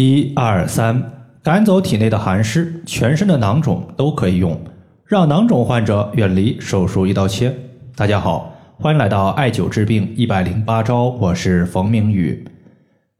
[0.00, 1.10] 一二三，
[1.42, 4.56] 赶走体内的寒湿，全身的囊肿都可以用，
[5.04, 7.52] 让囊肿患者远离手术一刀切。
[7.96, 12.46] 大家好，欢迎来到艾灸治病一百零八招，我是冯明宇。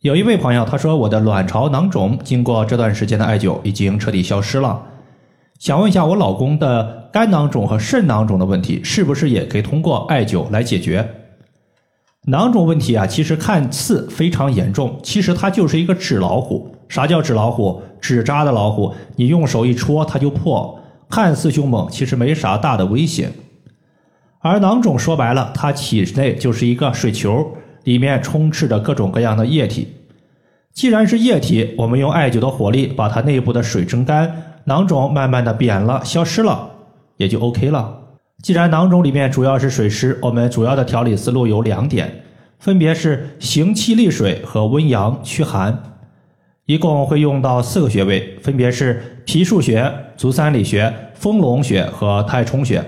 [0.02, 4.80] 有一位朋友他说，我的卵巢囊肿经过这段时间的艾灸已经彻底消失了，
[5.58, 11.17] 想问一下我老公的肝囊肿和肾囊肿的问题，是不是也可以通过艾灸来解决？
[12.28, 16.70] 囊肿问题啊，其实看似非常严重，其实它就是一个纸老虎。
[16.86, 17.82] 啥叫纸老虎？
[18.02, 23.32] 纸扎的老虎，你用手一戳它就破，看似凶猛，其实没啥大的危险。
[24.40, 29.88] 而囊肿说白了，它体内就是一个水球，里面充斥着各种各样的液体。
[30.74, 36.70] 既然是液体，我们用艾灸的火力把它内部的水蒸干，囊肿慢慢的扁了，消失了，
[37.16, 37.94] 也就 OK 了。
[38.40, 42.22] 既然囊肿里面主要是水湿，我们主要的调理思路有两点，
[42.58, 45.80] 分别是行气利水和温阳驱寒，
[46.66, 52.84] 一共会用到四个穴位，分别是脾腧穴、足三里穴、丰隆穴和太冲穴。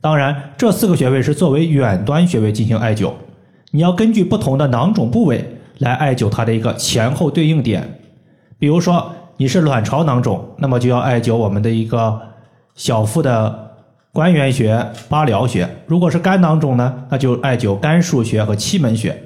[0.00, 3.12] 当然，这四个穴位是作为远端穴位进行艾灸，
[3.70, 8.00] 你要根据不同的囊肿部位来艾灸它的一个前后对应点。
[8.58, 12.20] 比如说你是卵巢囊肿，那么就要艾灸我们的一个
[12.74, 13.71] 小腹的。
[14.12, 19.16] 关元穴、八髎穴，如果是肝囊肿呢，那就艾灸肝腧穴和期门穴。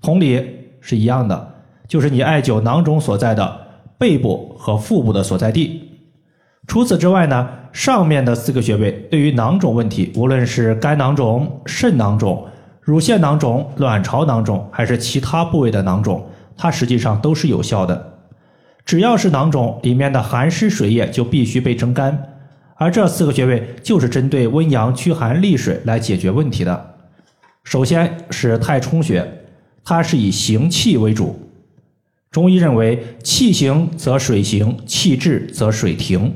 [0.00, 0.42] 同理
[0.80, 3.60] 是一样的，就是你艾灸囊肿所在的
[3.98, 5.90] 背部和腹部的所在地。
[6.66, 12.46] 除此之外呢，上面的四个穴位对于囊肿问题，无论是肝囊肿、肾囊肿、
[12.80, 18.14] 乳腺囊肿、卵巢囊肿，还是其他部位的囊肿，它实际上都是有效的。
[18.86, 22.26] 只要是囊肿里面的寒湿水液，就必须被蒸干。
[22.80, 26.94] 而这四个穴位就是针对温阳驱寒利水来解决问题的。
[27.62, 29.44] 首先是太冲穴，
[29.84, 31.38] 它是以行气为主。
[32.30, 36.34] 中医认为，气行则水行，气滞则水停。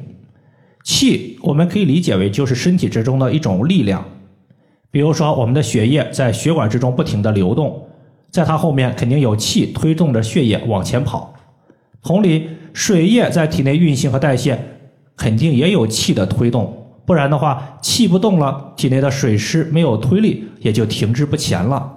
[0.82, 4.04] 气我们可以理解为就是身体之中的一种力量。
[4.90, 7.88] 比如说，我们的血液在血管之中不停的流动，
[8.30, 11.34] 在它后面肯定有气推动着血液往前跑。
[12.02, 14.62] 同理，水液在体内运行和代谢。
[15.16, 21.90] 肯定也有气的推动，不然的话，气不动了，体内的水湿没有推力，也就停滞不前了。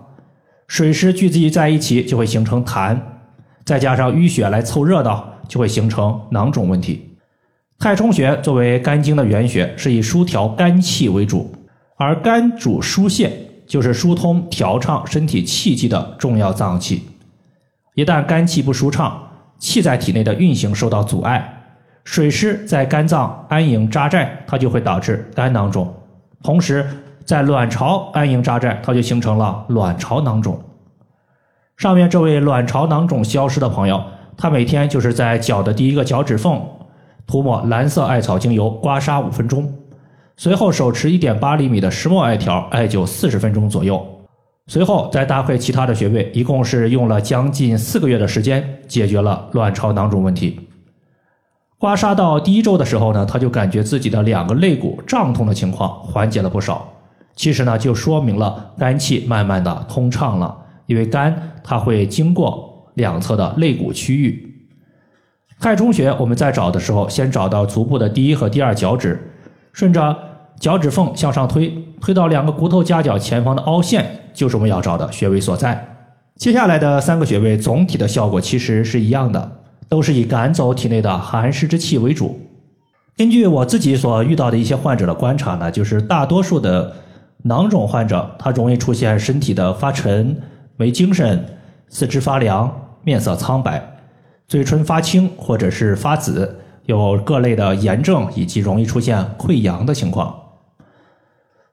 [0.68, 2.98] 水湿聚集在一起，就会形成痰，
[3.64, 7.16] 再加上淤血来凑热闹，就会形成囊肿问题。
[7.80, 11.54] 太冲穴作为肝经的原穴，是以疏调肝气为主，
[11.96, 13.32] 而肝主疏泄，
[13.66, 17.04] 就是疏通调畅身体气机的重要脏器。
[17.94, 21.57] 一旦肝气不舒畅，气在体内的运行受到阻碍。
[22.08, 25.86] 水湿在肝脏安营扎寨，它就会导致肝囊肿；
[26.42, 26.88] 同时，
[27.26, 30.58] 在卵巢安营扎寨，它就形成了卵巢囊肿。
[31.76, 34.02] 上面这位卵巢囊肿消失的朋友，
[34.38, 36.66] 他每天就是在脚的第一个脚趾缝
[37.28, 39.70] 涂抹蓝色艾草精油，刮痧五分钟，
[40.38, 44.02] 随后手持一点八厘米的石墨艾条艾灸四十分钟左右，
[44.68, 50.67] 随后再搭配其他的穴位，一共是用了将近四个月的时间，解决了卵巢囊肿问题。
[51.80, 56.92] 刮痧到第一周的时候呢，他就感觉自己的两个肋骨胀痛的情况缓解了不少。
[57.36, 60.58] 其实呢，就说明了肝气慢慢的通畅了。
[60.88, 64.56] 因为肝它会经过两侧的肋骨区域。
[65.60, 69.34] 太冲穴我们在找的时候，先找到足部的第一和第二脚趾，
[69.74, 70.18] 顺着
[70.60, 71.68] 脚趾缝向上推，
[72.00, 75.96] 推到两个骨头夹角前方的凹陷，就是我们要找的穴位所在。
[76.38, 79.57] 接下来的三个穴位总体的效果其实是一样的。
[79.90, 82.40] 都是以赶走体内的寒湿之气为主。
[83.16, 86.96] 根据我自己所遇到的一些患者的观察呢，就是大多数的
[87.44, 90.40] 囊肿患者，他容易出现身体的发沉、
[90.76, 91.44] 没精神、
[91.90, 92.72] 四肢发凉、
[93.04, 93.82] 面色苍白、
[94.48, 100.36] 嘴唇发青或者是发紫，有各类的炎症，以及容易出现溃疡的情况。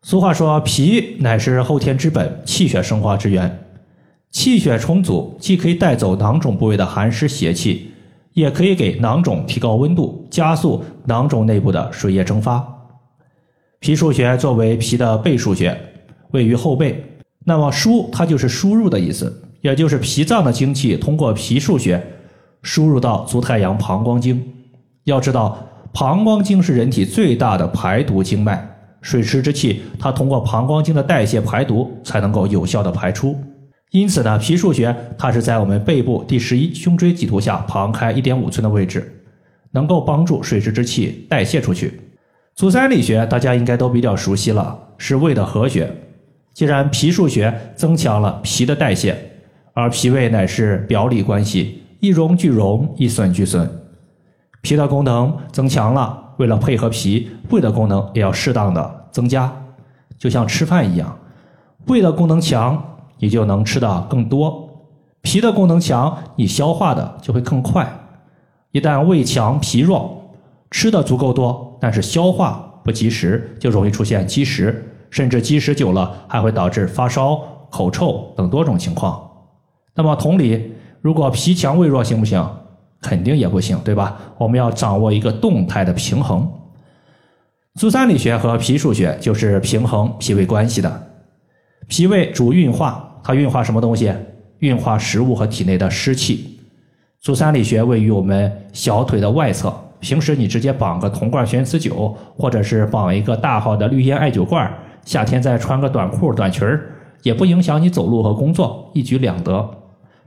[0.03, 3.61] 俗话说，脾乃是后天之本，气血生化之源。
[4.31, 7.93] 气血充足，既可以带走囊肿部位的寒湿邪气。
[8.35, 12.65] 也可以给囊肿提高温度，加速囊肿内部的水液蒸发。
[13.81, 15.79] 脾腧穴作为脾的背腧穴，
[16.33, 17.03] 位于后背。
[17.45, 22.03] 那么输它就是输入的意思，也就是脾脏的精气通过脾腧穴
[22.63, 24.43] 输入到足太阳膀胱经。
[25.05, 25.59] 要知道，
[25.93, 28.67] 膀胱经是人体最大的排毒经脉，
[29.01, 33.37] 水湿之气它通过膀胱经的代谢排毒，才能够有效的排出。
[33.95, 39.23] 因此呢，脾腧穴它是在我们背部第十一胸椎棘突下旁开一点五寸的位置，
[39.71, 42.01] 能够帮助水湿之气代谢出去。
[42.57, 45.89] 足三里穴大家应该都比较熟悉了，是胃的合穴。
[46.53, 49.17] 既然脾腧穴增强了脾的代谢，
[49.75, 53.71] 而脾胃乃是表里关系、一荣俱荣，一损俱损。
[54.61, 59.53] 脾的功能增强了，为了配合脾，胃的功能也要适当的增加，
[60.19, 61.17] 就像吃饭一样，
[61.87, 62.94] 胃的功能强，
[63.25, 64.69] 你就能吃的更多；
[65.23, 67.91] 脾的功能强，你消化的就会更快。
[68.71, 70.31] 一旦胃强脾弱，
[70.71, 77.41] 吃的足够多，但是消化不及时，就容易出现积食，甚至积食久了还会导致发烧、
[77.71, 79.19] 口臭等多种情况。
[79.95, 82.47] 那么同理，如果脾强胃弱行不行？
[83.01, 84.19] 肯定也不行，对吧？
[84.37, 86.47] 我们要掌握一个动态的平衡。
[87.77, 91.11] 足三里穴和脾腧穴就是平衡脾胃关系的。
[91.87, 94.13] 脾胃主运化，它运化什么东西？
[94.59, 96.61] 运化食物和体内的湿气。
[97.21, 104.71] 足三里穴位于我们小腿的外侧，平时你直接绑个铜罐悬磁灸，或者是绑一个大号的绿烟艾灸罐，
[105.07, 106.91] 夏天再穿个短裤短裙儿，
[107.23, 109.71] 也不影响你走路和工作，一举两得。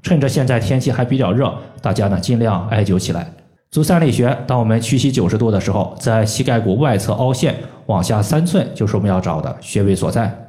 [0.02, 3.32] 趁着现在天气还比较热，大家呢尽量艾灸起来。
[3.70, 7.56] 足三里穴，当我们屈膝九十度的时候，在膝盖骨外侧凹陷
[7.86, 10.47] 往下三寸，就是我们要找的穴位所在。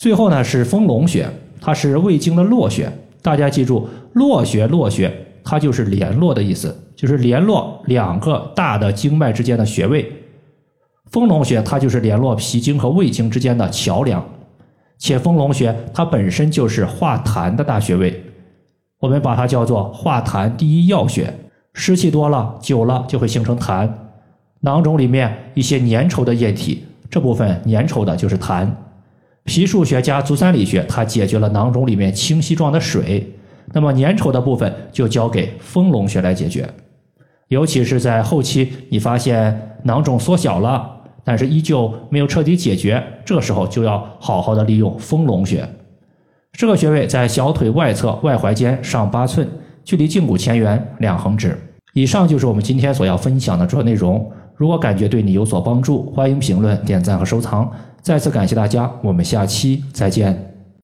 [0.00, 1.28] 最后呢是丰隆穴，
[1.60, 2.90] 它是胃经的络穴。
[3.20, 5.12] 大家记住，络穴络穴，
[5.44, 10.10] 它就是联络的意思，就是联络两个大的经脉之间的穴位。
[11.10, 14.26] 丰隆穴它就是联络脾经和胃经之间的桥梁。
[14.96, 18.24] 且丰隆穴它本身就是化痰的大穴位，
[19.00, 21.30] 我们把它叫做化痰第一要穴。
[21.74, 23.86] 湿气多了，久了就会形成痰，
[24.60, 28.66] 囊肿里面一些粘稠的液体，这部分粘稠的就是痰。
[29.44, 33.34] 脾腧穴加足三里穴，它解决了囊肿里面清晰状的水，
[33.72, 36.68] 那么粘稠的部分就交给丰隆穴来解决。
[37.48, 40.96] 尤其是在后期，你发现囊肿缩小了。
[41.22, 45.68] 但是依旧没有彻底解决，这时候就要好好的利用丰隆穴。
[46.52, 49.46] 这个穴位在小腿外侧外踝尖上八寸，
[49.84, 51.56] 距离胫骨前缘两横指。
[51.92, 54.28] 以上就是我们今天所要分享的主要内容。
[54.56, 57.70] 如果感觉对你有所帮助，欢迎评论、点赞和收藏。
[58.02, 60.49] 再次感谢大家，我们下期再见。